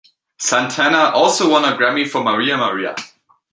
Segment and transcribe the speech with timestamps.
[0.39, 2.95] Santana also won a Grammy for "Maria Maria".